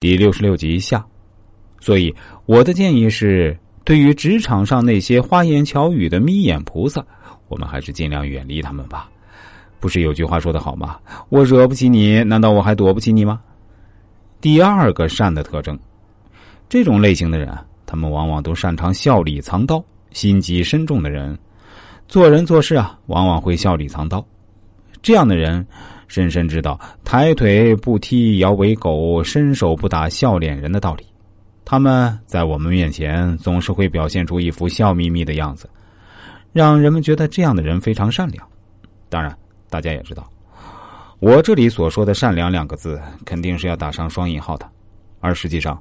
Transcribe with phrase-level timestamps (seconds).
[0.00, 1.04] 第六十六集下。
[1.78, 2.14] 所以
[2.46, 3.54] 我的建议是，
[3.84, 7.04] 对于职场上那些花言巧语的眯眼菩萨，
[7.48, 9.10] 我们还是尽量远离他们吧。
[9.78, 10.98] 不是有句话说的好吗？
[11.28, 13.42] 我惹不起你，难道我还躲不起你吗？
[14.40, 15.78] 第二个善的特征，
[16.66, 17.54] 这种类型的人，
[17.84, 19.84] 他们往往都擅长笑里藏刀。
[20.12, 21.38] 心机深重的人，
[22.08, 24.26] 做人做事啊，往往会笑里藏刀。
[25.02, 25.64] 这样的人，
[26.10, 31.06] 深深知道抬腿不踢摇尾狗，伸手不打笑脸人的道理。
[31.64, 35.70] 他们在我们面前总是会表现出一副笑眯眯的样子，
[36.52, 38.46] 让人们觉得这样的人非常善良。
[39.08, 39.34] 当然。
[39.72, 40.28] 大家也知道，
[41.20, 44.68] 我这里所说的“善良”两个字，肯定是要打上双引号的。
[45.20, 45.80] 而实际上，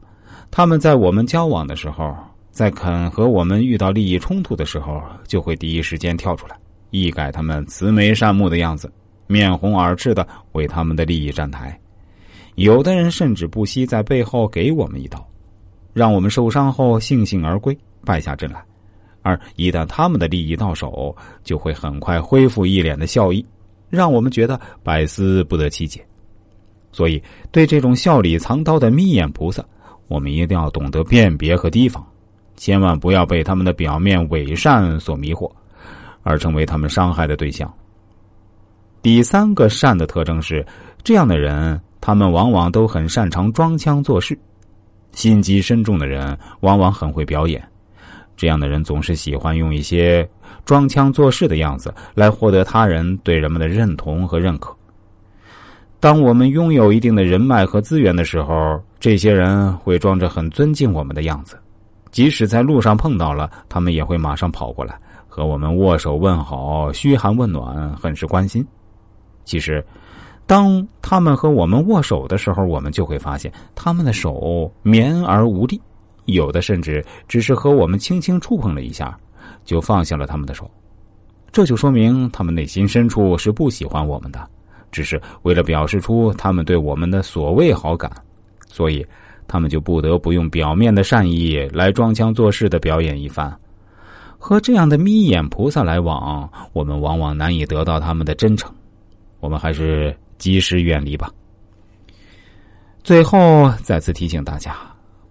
[0.51, 2.15] 他们在我们交往的时候，
[2.51, 6.55] 在肯和我们遇到利益冲突的时候，就会第一时间跳出来，
[6.91, 8.91] 一改他们慈眉善目的样子，
[9.29, 11.79] 面红耳赤的为他们的利益站台。
[12.55, 15.23] 有的人甚至不惜在背后给我们一刀，
[15.93, 18.61] 让我们受伤后悻悻而归，败下阵来。
[19.21, 23.45] 而一旦他们的利益到手，就会很快恢复一脸的笑意。
[23.87, 26.03] 让我们觉得百思不得其解，
[26.91, 29.63] 所以对这种笑里藏刀的眯眼菩萨，
[30.07, 32.05] 我们一定要懂得辨别和提防，
[32.55, 35.51] 千万不要被他们的表面伪善所迷惑，
[36.23, 37.71] 而成为他们伤害的对象。
[39.01, 40.65] 第三个善的特征是，
[41.03, 44.37] 这样的人，他们往往都很擅长装腔作势，
[45.13, 47.65] 心机深重的人往往很会表演。
[48.35, 50.27] 这样的人总是喜欢用一些
[50.65, 54.75] 装腔作势的样子来获得他人对人们的认同和认可。
[56.01, 61.57] 当我们拥有一定的人脉和资源的时候，这些人会装着很尊敬我们的样子，
[62.11, 68.65] 即使在路上碰到了，他们也会马上跑过来和我们握手问好、嘘寒问暖，很是关心。
[69.49, 69.83] 其实，
[70.45, 75.81] 当他们和我们握手的时候，我们就会发现他们的手绵而无力。
[76.25, 79.17] 有的甚至只是和我们轻轻触碰了一下，
[79.65, 80.69] 就放下了他们的手，
[81.51, 84.47] 这就说明他们内心深处是不喜欢我们的，
[84.91, 88.11] 只是为了表示出他们对我们的所谓好感，
[88.67, 89.03] 所以
[89.47, 93.51] 他们就不得不用表面的善意来装腔作势的表演一番。
[94.37, 98.71] 和这样的眯眼菩萨来往，我们往往难以得到他们的真诚，
[99.39, 101.31] 我们还是及时远离吧。
[103.03, 104.75] 最后再次提醒大家。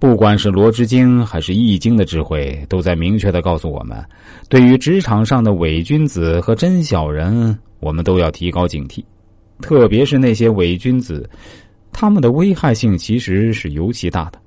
[0.00, 4.00] 不管是罗织经还是易经的智慧，都在明确的告诉我们：
[4.48, 9.04] 对于职场上的伪君子和真小人，我们都要提高警惕。
[9.60, 11.28] 特别是那些伪君子，
[11.90, 14.40] 他们的危害性其实是尤其大的。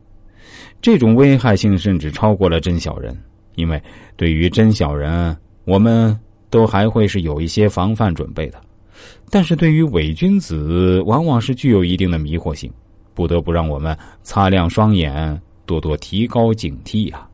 [0.82, 3.14] 这种危害性甚至超过了真小人，
[3.56, 3.84] 因为
[4.16, 5.36] 对于真小人，
[5.66, 6.18] 我们
[6.50, 8.58] 都还会是有一些防范准备的；
[9.30, 12.72] 但是对于伪君子，往往是具有一定的迷惑性。
[13.14, 17.28] 不得不让我们擦亮双眼，多多提高警惕呀。